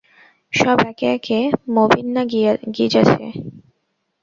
[0.53, 1.39] সব একে একে
[1.75, 2.23] মবিন্যা
[2.75, 3.25] গিযাছে।